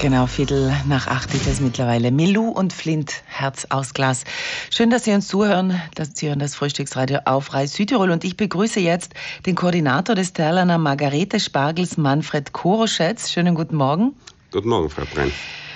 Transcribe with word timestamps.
Genau, 0.00 0.26
Viertel 0.26 0.74
nach 0.88 1.08
acht 1.08 1.34
ist 1.34 1.46
es 1.46 1.60
mittlerweile. 1.60 2.10
Milou 2.10 2.48
und 2.48 2.72
Flint, 2.72 3.22
Herz 3.26 3.66
aus 3.68 3.92
Glas. 3.92 4.24
Schön, 4.70 4.88
dass 4.88 5.04
Sie 5.04 5.12
uns 5.12 5.28
zuhören, 5.28 5.78
dass 5.94 6.12
Sie 6.14 6.28
hören 6.28 6.38
das 6.38 6.54
Frühstücksradio 6.54 7.18
auf 7.26 7.52
Reis 7.52 7.74
Südtirol. 7.74 8.10
Und 8.10 8.24
ich 8.24 8.38
begrüße 8.38 8.80
jetzt 8.80 9.12
den 9.44 9.56
Koordinator 9.56 10.14
des 10.14 10.32
Terlaner 10.32 10.78
Margarete 10.78 11.38
Spargels, 11.38 11.98
Manfred 11.98 12.54
Koroschetz. 12.54 13.30
Schönen 13.30 13.54
guten 13.54 13.76
Morgen. 13.76 14.14
Guten 14.52 14.70
Morgen, 14.70 14.88
Frau 14.88 15.02
Brenn. 15.12 15.30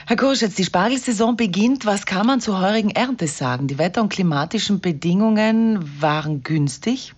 Herr 0.07 0.17
Koroschetz, 0.17 0.55
die 0.55 0.65
Spargelsaison 0.65 1.37
beginnt. 1.37 1.85
Was 1.85 2.07
kann 2.07 2.27
man 2.27 2.41
zur 2.41 2.63
heurigen 2.63 2.93
Ernte 2.93 3.29
sagen? 3.29 3.67
Die 3.67 3.77
wetter- 3.77 4.01
und 4.01 4.09
klimatischen 4.09 4.81
Bedingungen 4.81 6.01
waren 6.01 6.43
günstig. 6.43 7.13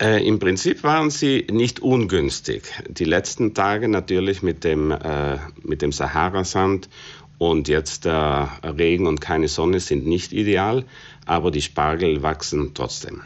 Äh, 0.00 0.26
Im 0.26 0.40
Prinzip 0.40 0.82
waren 0.82 1.10
sie 1.10 1.46
nicht 1.50 1.80
ungünstig. 1.80 2.64
Die 2.88 3.04
letzten 3.04 3.54
Tage 3.54 3.88
natürlich 3.88 4.42
mit 4.42 4.64
dem, 4.64 4.90
äh, 4.90 5.38
mit 5.62 5.82
dem 5.82 5.92
Sahara-Sand 5.92 6.88
und 7.38 7.68
jetzt 7.68 8.04
der 8.04 8.50
äh, 8.62 8.68
Regen 8.68 9.06
und 9.06 9.20
keine 9.20 9.46
Sonne 9.46 9.78
sind 9.78 10.04
nicht 10.04 10.32
ideal, 10.32 10.84
aber 11.26 11.52
die 11.52 11.62
Spargel 11.62 12.22
wachsen 12.22 12.72
trotzdem. 12.74 13.22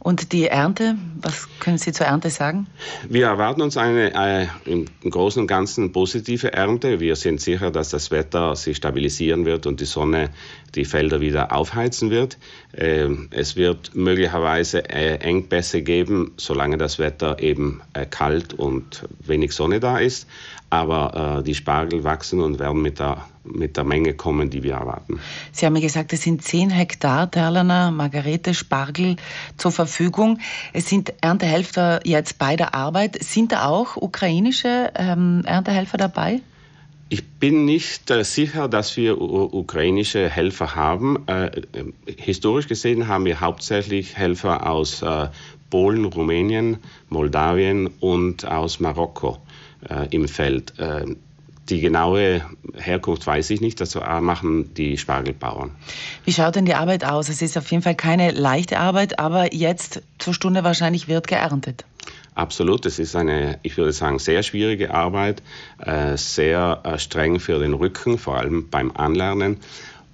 Und 0.00 0.32
die 0.32 0.46
Ernte, 0.46 0.96
was 1.20 1.48
können 1.58 1.76
Sie 1.76 1.92
zur 1.92 2.06
Ernte 2.06 2.30
sagen? 2.30 2.68
Wir 3.08 3.26
erwarten 3.26 3.62
uns 3.62 3.76
eine 3.76 4.14
äh, 4.14 4.46
im 4.64 4.86
Großen 5.02 5.40
und 5.42 5.48
Ganzen 5.48 5.90
positive 5.92 6.52
Ernte. 6.52 7.00
Wir 7.00 7.16
sind 7.16 7.40
sicher, 7.40 7.72
dass 7.72 7.90
das 7.90 8.12
Wetter 8.12 8.54
sich 8.54 8.76
stabilisieren 8.76 9.44
wird 9.44 9.66
und 9.66 9.80
die 9.80 9.86
Sonne 9.86 10.30
die 10.76 10.84
Felder 10.84 11.20
wieder 11.20 11.52
aufheizen 11.52 12.10
wird. 12.10 12.38
Äh, 12.72 13.08
es 13.32 13.56
wird 13.56 13.96
möglicherweise 13.96 14.88
äh, 14.88 15.16
Engpässe 15.16 15.82
geben, 15.82 16.32
solange 16.36 16.78
das 16.78 17.00
Wetter 17.00 17.40
eben 17.40 17.80
äh, 17.92 18.06
kalt 18.06 18.54
und 18.54 19.04
wenig 19.18 19.52
Sonne 19.52 19.80
da 19.80 19.98
ist. 19.98 20.28
Aber 20.70 21.38
äh, 21.38 21.42
die 21.42 21.56
Spargel 21.56 22.04
wachsen 22.04 22.40
und 22.40 22.60
werden 22.60 22.82
mit 22.82 23.00
der 23.00 23.26
mit 23.52 23.76
der 23.76 23.84
Menge 23.84 24.14
kommen, 24.14 24.50
die 24.50 24.62
wir 24.62 24.74
erwarten. 24.74 25.20
Sie 25.52 25.66
haben 25.66 25.72
mir 25.72 25.80
gesagt, 25.80 26.12
es 26.12 26.22
sind 26.22 26.42
10 26.42 26.70
Hektar 26.70 27.30
Terlaner 27.30 27.90
Margarete 27.90 28.54
Spargel 28.54 29.16
zur 29.56 29.72
Verfügung. 29.72 30.38
Es 30.72 30.88
sind 30.88 31.12
Erntehelfer 31.20 32.00
jetzt 32.04 32.38
bei 32.38 32.56
der 32.56 32.74
Arbeit. 32.74 33.22
Sind 33.22 33.52
da 33.52 33.66
auch 33.66 33.96
ukrainische 33.96 34.92
ähm, 34.96 35.42
Erntehelfer 35.44 35.98
dabei? 35.98 36.40
Ich 37.10 37.26
bin 37.26 37.64
nicht 37.64 38.10
äh, 38.10 38.22
sicher, 38.22 38.68
dass 38.68 38.96
wir 38.96 39.20
ukrainische 39.20 40.28
Helfer 40.28 40.74
haben. 40.74 41.26
Äh, 41.26 41.46
äh, 41.46 41.62
historisch 42.18 42.68
gesehen 42.68 43.08
haben 43.08 43.24
wir 43.24 43.40
hauptsächlich 43.40 44.16
Helfer 44.16 44.68
aus 44.70 45.00
äh, 45.02 45.28
Polen, 45.70 46.04
Rumänien, 46.04 46.78
Moldawien 47.08 47.86
und 48.00 48.44
aus 48.46 48.80
Marokko 48.80 49.38
äh, 49.88 50.06
im 50.10 50.28
Feld. 50.28 50.74
Die 51.68 51.80
genaue 51.80 52.42
Herkunft 52.74 53.26
weiß 53.26 53.50
ich 53.50 53.60
nicht, 53.60 53.80
das 53.80 53.94
machen 53.94 54.72
die 54.74 54.96
Spargelbauern. 54.96 55.72
Wie 56.24 56.32
schaut 56.32 56.56
denn 56.56 56.64
die 56.64 56.74
Arbeit 56.74 57.04
aus? 57.04 57.28
Es 57.28 57.42
ist 57.42 57.58
auf 57.58 57.70
jeden 57.70 57.82
Fall 57.82 57.94
keine 57.94 58.30
leichte 58.30 58.78
Arbeit, 58.78 59.18
aber 59.18 59.54
jetzt 59.54 60.02
zur 60.18 60.32
Stunde 60.32 60.64
wahrscheinlich 60.64 61.08
wird 61.08 61.26
geerntet. 61.26 61.84
Absolut, 62.34 62.86
es 62.86 63.00
ist 63.00 63.16
eine, 63.16 63.58
ich 63.64 63.76
würde 63.76 63.92
sagen, 63.92 64.20
sehr 64.20 64.44
schwierige 64.44 64.94
Arbeit, 64.94 65.42
äh, 65.78 66.16
sehr 66.16 66.80
äh, 66.84 66.98
streng 66.98 67.40
für 67.40 67.58
den 67.58 67.74
Rücken, 67.74 68.16
vor 68.16 68.36
allem 68.36 68.70
beim 68.70 68.92
Anlernen. 68.92 69.56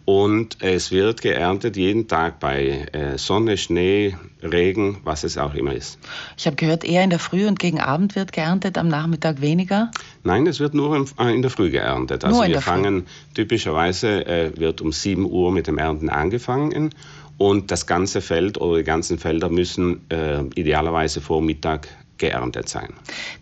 Und 0.04 0.58
es 0.60 0.90
wird 0.90 1.22
geerntet 1.22 1.76
jeden 1.76 2.08
Tag 2.08 2.38
bei 2.38 2.86
äh, 2.92 3.16
Sonne, 3.16 3.56
Schnee, 3.56 4.16
Regen, 4.42 4.98
was 5.04 5.24
es 5.24 5.38
auch 5.38 5.54
immer 5.54 5.72
ist. 5.72 5.98
Ich 6.36 6.46
habe 6.46 6.56
gehört, 6.56 6.84
eher 6.84 7.02
in 7.02 7.08
der 7.08 7.18
Früh 7.18 7.46
und 7.46 7.58
gegen 7.58 7.80
Abend 7.80 8.14
wird 8.14 8.32
geerntet, 8.32 8.76
am 8.76 8.88
Nachmittag 8.88 9.40
weniger? 9.40 9.90
Nein, 10.22 10.46
es 10.46 10.60
wird 10.60 10.74
nur 10.74 11.06
in 11.18 11.40
der 11.40 11.50
Früh 11.50 11.70
geerntet. 11.70 12.24
Also 12.24 12.44
wir 12.44 12.60
fangen 12.60 13.06
typischerweise 13.34 14.26
äh, 14.26 14.52
wird 14.58 14.82
um 14.82 14.92
7 14.92 15.24
Uhr 15.24 15.50
mit 15.52 15.66
dem 15.66 15.78
Ernten 15.78 16.10
angefangen 16.10 16.90
und 17.38 17.70
das 17.70 17.86
ganze 17.86 18.20
Feld 18.20 18.58
oder 18.60 18.78
die 18.78 18.84
ganzen 18.84 19.18
Felder 19.18 19.48
müssen 19.48 20.08
äh, 20.10 20.42
idealerweise 20.54 21.20
vor 21.20 21.40
Mittag 21.40 21.88
geerntet 22.18 22.68
sein. 22.68 22.88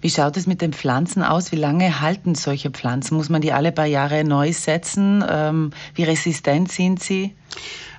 Wie 0.00 0.10
schaut 0.10 0.36
es 0.36 0.46
mit 0.46 0.62
den 0.62 0.72
Pflanzen 0.72 1.22
aus? 1.22 1.52
Wie 1.52 1.56
lange 1.56 2.00
halten 2.00 2.34
solche 2.34 2.70
Pflanzen? 2.70 3.16
Muss 3.16 3.28
man 3.28 3.42
die 3.42 3.52
alle 3.52 3.72
paar 3.72 3.86
Jahre 3.86 4.24
neu 4.24 4.52
setzen? 4.52 5.24
Ähm, 5.28 5.70
wie 5.94 6.04
resistent 6.04 6.70
sind 6.70 7.02
sie? 7.02 7.34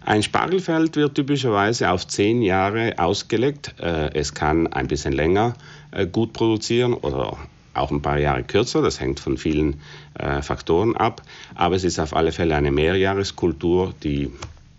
Ein 0.05 0.21
Spargelfeld 0.21 0.95
wird 0.97 1.15
typischerweise 1.15 1.89
auf 1.89 2.07
zehn 2.07 2.41
Jahre 2.41 2.95
ausgelegt. 2.97 3.75
Äh, 3.79 4.13
es 4.13 4.33
kann 4.33 4.67
ein 4.67 4.87
bisschen 4.87 5.13
länger 5.13 5.53
äh, 5.91 6.05
gut 6.05 6.33
produzieren 6.33 6.93
oder 6.93 7.37
auch 7.73 7.91
ein 7.91 8.01
paar 8.01 8.19
Jahre 8.19 8.43
kürzer. 8.43 8.81
Das 8.81 8.99
hängt 8.99 9.19
von 9.19 9.37
vielen 9.37 9.81
äh, 10.15 10.41
Faktoren 10.41 10.95
ab. 10.97 11.21
Aber 11.55 11.75
es 11.75 11.83
ist 11.83 11.99
auf 11.99 12.15
alle 12.15 12.31
Fälle 12.31 12.55
eine 12.55 12.71
Mehrjahreskultur, 12.71 13.93
die 14.03 14.31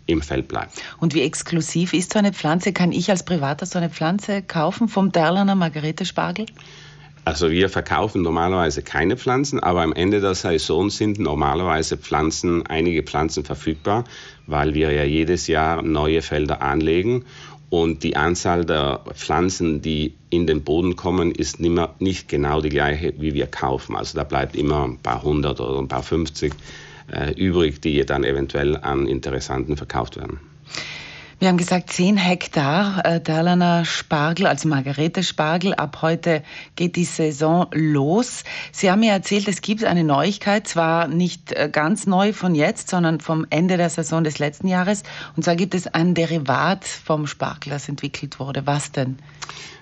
im 0.07 0.23
Feld 0.23 0.49
bleibt. 0.49 0.83
Und 0.99 1.15
wie 1.15 1.23
exklusiv 1.23 1.93
ist 1.93 2.13
so 2.13 2.19
eine 2.19 2.33
Pflanze? 2.33 2.73
Kann 2.73 2.93
ich 2.93 3.11
als 3.11 3.25
Privater 3.25 3.67
so 3.67 3.79
eine 3.79 3.91
Pflanze 3.91 4.43
kaufen 4.43 4.89
vom 4.89 5.13
Derlaner 5.13 5.55
Margarete 5.55 6.05
Spargel? 6.05 6.47
Also 7.27 7.51
wir 7.51 7.71
verkaufen 7.71 8.21
normalerweise 8.21 8.83
keine 8.83 9.17
Pflanzen, 9.17 9.59
aber 9.59 9.81
am 9.81 9.95
Ende 9.95 10.21
der 10.21 10.35
Saison 10.35 10.91
sind 10.91 11.19
normalerweise 11.19 11.97
Pflanzen, 11.97 12.67
einige 12.67 13.03
Pflanzen 13.03 13.47
verfügbar, 13.47 14.05
weil 14.47 14.75
wir 14.75 14.93
ja 14.93 15.05
jedes 15.05 15.47
Jahr 15.47 15.81
neue 15.81 16.21
Felder 16.21 16.61
anlegen 16.61 17.25
und 17.71 18.03
die 18.03 18.17
Anzahl 18.17 18.67
der 18.67 19.01
Pflanzen, 19.15 19.81
die 19.81 20.15
in 20.29 20.47
den 20.47 20.65
Boden 20.65 20.97
kommen, 20.97 21.33
ist 21.33 21.61
nicht 21.61 22.29
genau 22.29 22.61
die 22.61 22.69
gleiche, 22.69 23.15
wie 23.17 23.33
wir 23.33 23.47
kaufen. 23.47 23.97
Also 23.97 24.19
da 24.19 24.25
bleibt 24.25 24.55
immer 24.55 24.85
ein 24.85 24.99
paar 24.99 25.23
hundert 25.23 25.61
oder 25.61 25.79
ein 25.79 25.89
paar 25.89 26.03
fünfzig 26.03 26.53
übrig, 27.37 27.81
die 27.81 28.05
dann 28.07 28.25
eventuell 28.25 28.77
an 28.77 29.07
Interessanten 29.07 29.77
verkauft 29.77 30.17
werden. 30.17 30.41
Wir 31.45 31.49
haben 31.49 31.59
gesagt, 31.59 31.93
10 31.93 32.17
Hektar 32.17 33.05
äh, 33.05 33.21
Derlaner 33.21 33.85
Spargel, 33.85 34.47
also 34.47 34.69
Margarete 34.69 35.23
Spargel. 35.23 35.75
Ab 35.75 35.99
heute 36.01 36.43
geht 36.75 36.97
die 36.97 37.05
Saison 37.05 37.67
los. 37.73 38.45
Sie 38.73 38.91
haben 38.91 39.01
mir 39.01 39.13
erzählt, 39.13 39.49
es 39.49 39.61
gibt 39.61 39.85
eine 39.85 40.05
Neuigkeit, 40.05 40.67
zwar 40.67 41.09
nicht 41.09 41.53
äh, 41.53 41.69
ganz 41.71 42.07
neu 42.07 42.33
von 42.33 42.55
jetzt, 42.55 42.89
sondern 42.89 43.21
vom 43.21 43.47
Ende 43.51 43.77
der 43.77 43.91
Saison 43.91 44.23
des 44.23 44.39
letzten 44.39 44.69
Jahres. 44.69 45.03
Und 45.37 45.43
zwar 45.43 45.57
gibt 45.57 45.75
es 45.75 45.87
ein 45.87 46.15
Derivat 46.15 46.85
vom 46.85 47.27
Spargel, 47.27 47.71
das 47.71 47.89
entwickelt 47.89 48.39
wurde. 48.39 48.67
Was 48.67 48.93
denn? 48.93 49.19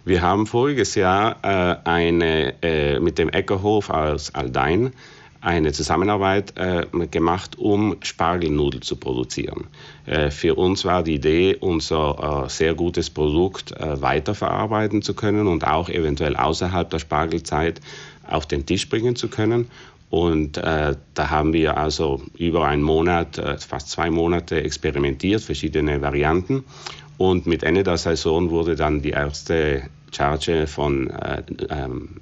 Wir 0.05 0.23
haben 0.23 0.47
voriges 0.47 0.95
Jahr 0.95 1.37
äh, 1.45 1.89
eine, 1.89 2.55
äh, 2.63 2.99
mit 2.99 3.19
dem 3.19 3.29
Eckerhof 3.29 3.91
aus 3.91 4.35
Aldein 4.35 4.93
eine 5.43 5.73
Zusammenarbeit 5.73 6.57
äh, 6.57 6.87
gemacht, 7.09 7.59
um 7.59 7.97
Spargelnudeln 8.01 8.83
zu 8.83 8.97
produzieren. 8.97 9.67
Äh, 10.07 10.31
für 10.31 10.55
uns 10.55 10.85
war 10.85 11.03
die 11.03 11.17
Idee, 11.17 11.57
unser 11.59 12.45
äh, 12.45 12.49
sehr 12.49 12.75
gutes 12.75 13.11
Produkt 13.11 13.73
äh, 13.73 14.01
weiterverarbeiten 14.01 15.03
zu 15.03 15.15
können 15.15 15.49
und 15.49 15.67
auch 15.67 15.89
eventuell 15.89 16.37
außerhalb 16.37 16.89
der 16.89 17.01
Spargelzeit 17.01 17.81
auf 18.27 18.47
den 18.47 18.67
Tisch 18.67 18.89
bringen 18.89 19.17
zu 19.17 19.29
können. 19.29 19.69
Und 20.11 20.59
äh, 20.59 20.95
da 21.15 21.31
haben 21.31 21.53
wir 21.53 21.77
also 21.77 22.23
über 22.39 22.67
einen 22.67 22.83
Monat, 22.83 23.39
äh, 23.39 23.59
fast 23.59 23.91
zwei 23.91 24.11
Monate 24.11 24.63
experimentiert, 24.63 25.43
verschiedene 25.43 26.01
Varianten. 26.01 26.63
Und 27.19 27.47
mit 27.47 27.65
Ende 27.65 27.83
der 27.83 27.97
Saison 27.99 28.51
wurde 28.51 28.77
dann 28.77 29.03
die 29.03 29.11
erste 29.11 29.83
Charge 30.13 30.67
von 30.67 31.13
ähm, 31.71 32.21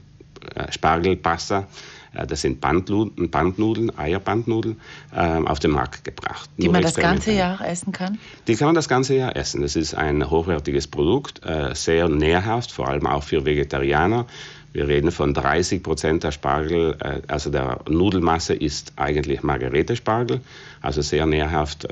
Spargelpasta 0.70 1.66
das 2.12 2.40
sind 2.40 2.60
Bandnudeln, 2.60 3.30
Bandnudeln 3.30 3.96
Eierbandnudeln, 3.96 4.80
ähm, 5.14 5.46
auf 5.46 5.58
den 5.58 5.70
Markt 5.70 6.04
gebracht. 6.04 6.50
Die 6.56 6.68
man 6.68 6.82
das 6.82 6.94
ganze 6.94 7.32
Jahr 7.32 7.60
essen 7.66 7.92
kann? 7.92 8.18
Die 8.46 8.56
kann 8.56 8.66
man 8.66 8.74
das 8.74 8.88
ganze 8.88 9.14
Jahr 9.14 9.36
essen. 9.36 9.62
Das 9.62 9.76
ist 9.76 9.94
ein 9.94 10.28
hochwertiges 10.28 10.86
Produkt, 10.86 11.44
äh, 11.44 11.74
sehr 11.74 12.08
nährhaft, 12.08 12.72
vor 12.72 12.88
allem 12.88 13.06
auch 13.06 13.22
für 13.22 13.44
Vegetarianer. 13.44 14.26
Wir 14.72 14.86
reden 14.86 15.10
von 15.10 15.34
30 15.34 15.82
Prozent 15.82 16.22
der 16.24 16.32
Spargel, 16.32 16.96
äh, 17.00 17.22
also 17.28 17.50
der 17.50 17.80
Nudelmasse 17.88 18.54
ist 18.54 18.92
eigentlich 18.96 19.42
Margarete-Spargel, 19.42 20.40
also 20.80 21.02
sehr 21.02 21.26
nährhaft, 21.26 21.86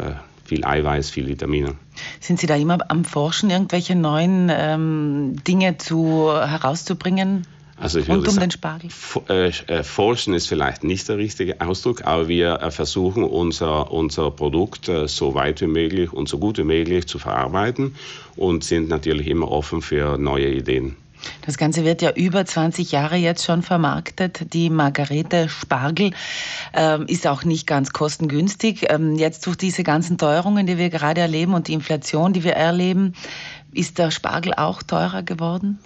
viel 0.44 0.64
Eiweiß, 0.64 1.10
viel 1.10 1.28
Vitamine. 1.28 1.74
Sind 2.20 2.40
Sie 2.40 2.46
da 2.46 2.56
immer 2.56 2.78
am 2.88 3.04
Forschen, 3.04 3.50
irgendwelche 3.50 3.94
neuen 3.94 4.50
ähm, 4.50 5.36
Dinge 5.46 5.76
zu, 5.76 6.32
herauszubringen? 6.32 7.46
Also 7.80 8.00
ich 8.00 8.08
Rund 8.08 8.26
um 8.26 8.34
sagen, 8.34 8.40
den 8.40 8.50
Spargel? 8.50 8.90
Äh, 9.28 9.48
äh, 9.48 9.82
forschen 9.82 10.34
ist 10.34 10.48
vielleicht 10.48 10.82
nicht 10.82 11.08
der 11.08 11.18
richtige 11.18 11.60
Ausdruck, 11.60 12.04
aber 12.04 12.28
wir 12.28 12.60
äh, 12.60 12.70
versuchen 12.70 13.22
unser, 13.22 13.92
unser 13.92 14.30
Produkt 14.30 14.90
so 15.06 15.34
weit 15.34 15.60
wie 15.60 15.66
möglich 15.66 16.12
und 16.12 16.28
so 16.28 16.38
gut 16.38 16.58
wie 16.58 16.64
möglich 16.64 17.06
zu 17.06 17.18
verarbeiten 17.18 17.94
und 18.36 18.64
sind 18.64 18.88
natürlich 18.88 19.28
immer 19.28 19.50
offen 19.50 19.82
für 19.82 20.18
neue 20.18 20.50
Ideen. 20.50 20.96
Das 21.42 21.56
Ganze 21.56 21.84
wird 21.84 22.02
ja 22.02 22.10
über 22.12 22.44
20 22.44 22.92
Jahre 22.92 23.16
jetzt 23.16 23.44
schon 23.44 23.62
vermarktet. 23.62 24.52
Die 24.52 24.70
Margarete 24.70 25.48
Spargel 25.48 26.12
ähm, 26.74 27.06
ist 27.06 27.26
auch 27.26 27.44
nicht 27.44 27.66
ganz 27.66 27.92
kostengünstig. 27.92 28.86
Ähm, 28.88 29.16
jetzt 29.16 29.46
durch 29.46 29.56
diese 29.56 29.82
ganzen 29.82 30.18
Teuerungen, 30.18 30.66
die 30.66 30.78
wir 30.78 30.90
gerade 30.90 31.20
erleben 31.20 31.54
und 31.54 31.68
die 31.68 31.72
Inflation, 31.72 32.32
die 32.32 32.44
wir 32.44 32.54
erleben, 32.54 33.14
ist 33.72 33.98
der 33.98 34.10
Spargel 34.10 34.54
auch 34.54 34.82
teurer 34.82 35.22
geworden? 35.22 35.78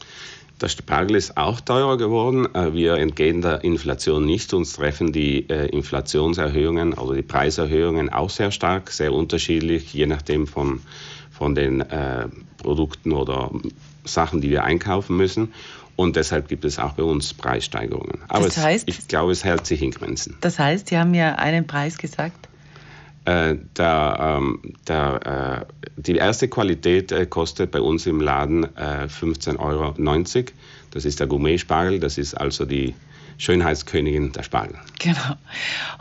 Der 0.61 0.69
Spargel 0.69 1.17
ist 1.17 1.37
auch 1.37 1.61
teurer 1.61 1.97
geworden. 1.97 2.47
Äh, 2.55 2.73
wir 2.73 2.95
entgehen 2.95 3.43
der 3.43 3.65
Inflation 3.65 4.25
nicht. 4.25 4.55
Uns 4.55 4.75
treffen 4.75 5.13
die 5.13 5.49
äh, 5.49 5.67
Inflationserhöhungen, 5.67 6.97
also 6.97 7.15
die 7.15 7.23
Preiserhöhungen 7.23 8.11
auch 8.11 8.31
sehr 8.31 8.51
stark, 8.51 8.91
sehr 8.91 9.13
unterschiedlich, 9.13 9.93
je 9.93 10.07
nachdem 10.07 10.47
von, 10.47 10.81
von 11.31 11.55
den 11.55 11.81
äh, 11.81 12.29
Produkten 12.59 13.13
oder 13.13 13.51
Sachen, 14.05 14.41
die 14.41 14.51
wir 14.51 14.65
einkaufen 14.65 15.17
müssen. 15.17 15.53
Und 15.97 16.17
deshalb 16.17 16.49
gibt 16.49 16.65
es 16.65 16.79
auch 16.79 16.93
bei 16.93 17.03
uns 17.03 17.35
Preissteigerungen. 17.35 18.21
Aber 18.29 18.47
das 18.47 18.57
heißt, 18.57 18.89
es, 18.89 18.99
ich 18.99 19.09
glaube, 19.09 19.33
es 19.33 19.45
hält 19.45 19.67
sich 19.67 19.83
in 19.83 19.91
Grenzen. 19.91 20.37
Das 20.41 20.59
heißt, 20.59 20.89
Sie 20.89 20.99
haben 20.99 21.15
ja 21.15 21.35
einen 21.35 21.67
Preis 21.67 21.99
gesagt? 21.99 22.49
Äh, 23.25 23.57
der, 23.77 24.41
ähm, 24.41 24.61
der, 24.89 25.67
äh, 25.69 26.01
die 26.01 26.17
erste 26.17 26.49
Qualität 26.49 27.13
äh, 27.13 27.27
kostet 27.27 27.71
bei 27.71 27.81
uns 27.81 28.07
im 28.07 28.21
Laden 28.21 28.65
äh, 28.77 29.07
15,90 29.07 29.59
Euro. 29.61 29.95
Das 30.91 31.05
ist 31.05 31.21
der 31.21 31.29
Gourmet-Spargel, 31.29 32.01
das 32.01 32.19
ist 32.19 32.35
also 32.35 32.65
die 32.65 32.95
Schönheitskönigin 33.39 34.33
der 34.33 34.43
Spargel. 34.43 34.77
Genau. 34.99 35.37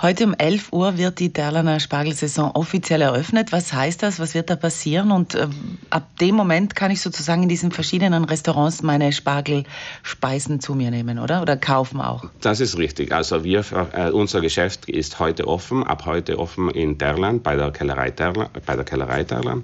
Heute 0.02 0.26
um 0.26 0.34
11 0.34 0.72
Uhr 0.72 0.98
wird 0.98 1.20
die 1.20 1.34
Derlaner 1.34 1.80
Spargelsaison 1.80 2.52
offiziell 2.52 3.02
eröffnet. 3.02 3.52
Was 3.52 3.74
heißt 3.74 4.04
das? 4.04 4.20
Was 4.20 4.36
wird 4.36 4.50
da 4.50 4.56
passieren? 4.56 5.12
Und 5.12 5.36
äh, 5.36 5.48
ab 5.90 6.08
dem 6.20 6.36
Moment 6.36 6.76
kann 6.76 6.92
ich 6.92 7.02
sozusagen 7.02 7.44
in 7.44 7.50
diesen 7.50 7.72
verschiedenen 7.72 8.26
Restaurants 8.26 8.84
meine 8.84 9.12
Spargelspeisen 9.12 10.60
zu 10.60 10.76
mir 10.76 10.92
nehmen, 10.92 11.20
oder? 11.20 11.42
Oder 11.42 11.58
kaufen 11.58 12.02
auch? 12.02 12.26
Das 12.42 12.60
ist 12.60 12.78
richtig. 12.78 13.12
Also 13.12 13.44
wir, 13.44 13.66
äh, 13.94 14.12
unser 14.12 14.42
Geschäft 14.42 14.90
ist 14.90 15.20
heute 15.20 15.48
offen, 15.48 15.84
ab 15.84 16.06
heute 16.06 16.38
offen 16.38 16.70
in 16.70 16.98
Derlan, 16.98 17.42
bei 17.42 17.56
der 17.56 17.72
Kellerei 17.72 18.12
Derlan. 18.12 18.50
Bei 18.66 18.76
der 18.76 18.86
Kellerei 18.86 19.24
Derlan. 19.24 19.64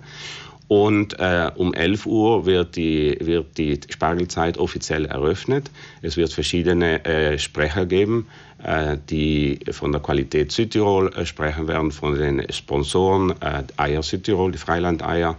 Und 0.67 1.17
äh, 1.19 1.49
um 1.55 1.73
11 1.73 2.05
Uhr 2.05 2.45
wird 2.45 2.75
die, 2.75 3.17
wird 3.21 3.57
die 3.57 3.79
Spargelzeit 3.89 4.57
offiziell 4.57 5.05
eröffnet. 5.05 5.71
Es 6.01 6.17
wird 6.17 6.33
verschiedene 6.33 7.05
äh, 7.05 7.39
Sprecher 7.39 7.85
geben, 7.85 8.27
äh, 8.61 8.97
die 9.09 9.59
von 9.71 9.93
der 9.93 10.01
Qualität 10.01 10.51
Südtirol 10.51 11.13
äh, 11.13 11.25
sprechen 11.25 11.67
werden, 11.69 11.91
von 11.91 12.15
den 12.15 12.51
Sponsoren 12.51 13.33
äh, 13.41 13.63
Eier 13.77 14.03
Südtirol, 14.03 14.51
die 14.51 14.57
Freilandeier 14.57 15.37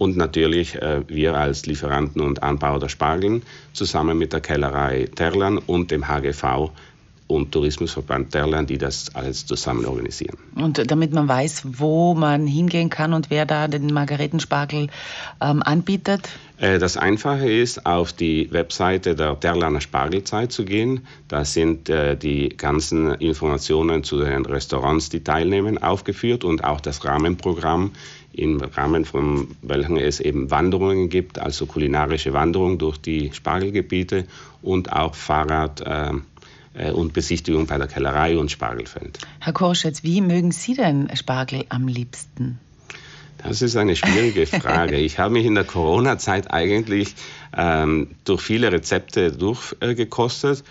und 0.00 0.16
natürlich 0.16 0.76
äh, 0.76 1.02
wir 1.08 1.34
als 1.34 1.66
Lieferanten 1.66 2.22
und 2.22 2.42
Anbauer 2.42 2.80
der 2.80 2.88
Spargeln 2.88 3.42
zusammen 3.74 4.16
mit 4.16 4.32
der 4.32 4.40
Kellerei 4.40 5.06
Terlan 5.14 5.58
und 5.58 5.90
dem 5.90 6.08
HGV 6.08 6.70
und 7.30 7.52
Tourismusverband 7.52 8.34
Derland, 8.34 8.68
die 8.70 8.78
das 8.78 9.14
alles 9.14 9.46
zusammen 9.46 9.84
organisieren. 9.86 10.36
Und 10.56 10.90
damit 10.90 11.12
man 11.12 11.28
weiß, 11.28 11.62
wo 11.78 12.14
man 12.14 12.46
hingehen 12.46 12.90
kann 12.90 13.14
und 13.14 13.30
wer 13.30 13.46
da 13.46 13.68
den 13.68 13.92
Margaretenspargel 13.92 14.88
ähm, 15.40 15.62
anbietet? 15.62 16.28
Äh, 16.58 16.78
das 16.78 16.96
Einfache 16.96 17.50
ist, 17.50 17.86
auf 17.86 18.12
die 18.12 18.52
Webseite 18.52 19.14
der 19.14 19.34
Derlaner 19.34 19.80
Spargelzeit 19.80 20.52
zu 20.52 20.64
gehen. 20.64 21.06
Da 21.28 21.44
sind 21.44 21.88
äh, 21.88 22.16
die 22.16 22.50
ganzen 22.50 23.14
Informationen 23.14 24.02
zu 24.04 24.18
den 24.18 24.44
Restaurants, 24.44 25.08
die 25.08 25.22
teilnehmen, 25.22 25.78
aufgeführt 25.78 26.44
und 26.44 26.64
auch 26.64 26.80
das 26.80 27.04
Rahmenprogramm, 27.04 27.92
im 28.32 28.60
Rahmen 28.60 29.04
von 29.04 29.48
welchem 29.62 29.96
es 29.96 30.20
eben 30.20 30.50
Wanderungen 30.50 31.08
gibt, 31.08 31.38
also 31.38 31.66
kulinarische 31.66 32.32
Wanderungen 32.32 32.78
durch 32.78 32.98
die 32.98 33.30
Spargelgebiete 33.32 34.24
und 34.62 34.92
auch 34.92 35.14
Fahrrad. 35.14 35.80
Äh, 35.80 36.12
und 36.94 37.12
Besichtigung 37.12 37.66
bei 37.66 37.78
der 37.78 37.88
Kellerei 37.88 38.38
und 38.38 38.50
Spargelfeld. 38.50 39.18
Herr 39.40 39.52
Korschetz, 39.52 40.04
wie 40.04 40.20
mögen 40.20 40.52
Sie 40.52 40.74
denn 40.74 41.10
Spargel 41.16 41.64
am 41.68 41.88
liebsten? 41.88 42.60
Das 43.42 43.62
ist 43.62 43.76
eine 43.76 43.96
schwierige 43.96 44.46
Frage. 44.60 44.96
Ich 44.96 45.18
habe 45.18 45.32
mich 45.32 45.46
in 45.46 45.54
der 45.54 45.64
Corona-Zeit 45.64 46.52
eigentlich 46.52 47.14
ähm, 47.56 48.08
durch 48.24 48.42
viele 48.42 48.72
Rezepte 48.72 49.32
durchgekostet. 49.32 50.60
Äh, 50.60 50.62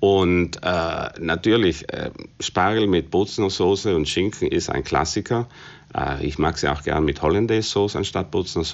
und 0.00 0.58
äh, 0.62 1.08
natürlich, 1.18 1.90
äh, 1.92 2.10
Spargel 2.40 2.86
mit 2.86 3.10
Bozner 3.10 3.48
und 3.96 4.08
Schinken 4.08 4.48
ist 4.48 4.68
ein 4.68 4.84
Klassiker. 4.84 5.46
Äh, 5.96 6.26
ich 6.26 6.38
mag 6.38 6.58
sie 6.58 6.68
auch 6.70 6.82
gern 6.82 7.04
mit 7.04 7.22
Hollandaise-Sauce 7.22 7.96
anstatt 7.96 8.30
Bozner 8.30 8.64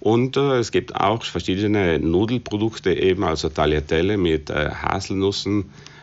Und 0.00 0.36
äh, 0.36 0.58
es 0.58 0.72
gibt 0.72 0.96
auch 0.96 1.22
verschiedene 1.22 1.98
Nudelprodukte, 2.00 2.92
eben 2.92 3.24
also 3.24 3.48
Tagliatelle 3.48 4.16
mit 4.16 4.50
äh, 4.50 4.70
Haselnüssen, 4.70 5.60
äh, 5.60 5.97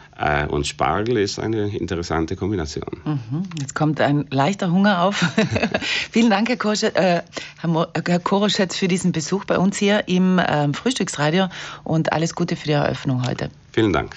und 0.49 0.65
Spargel 0.65 1.17
ist 1.17 1.39
eine 1.39 1.75
interessante 1.75 2.35
Kombination. 2.35 3.01
Mhm. 3.03 3.43
Jetzt 3.59 3.75
kommt 3.75 3.99
ein 3.99 4.25
leichter 4.29 4.71
Hunger 4.71 5.01
auf. 5.03 5.15
Vielen 6.11 6.29
Dank, 6.29 6.47
Herr, 6.47 6.57
Koroschetz, 6.57 6.95
äh, 6.95 7.21
Herr 7.61 8.19
Koroschetz, 8.19 8.75
für 8.77 8.87
diesen 8.87 9.11
Besuch 9.11 9.45
bei 9.45 9.57
uns 9.57 9.77
hier 9.77 10.07
im 10.07 10.39
äh, 10.39 10.71
Frühstücksradio 10.73 11.47
und 11.83 12.13
alles 12.13 12.35
Gute 12.35 12.55
für 12.55 12.67
die 12.67 12.73
Eröffnung 12.73 13.27
heute. 13.27 13.49
Vielen 13.71 13.91
Dank. 13.91 14.15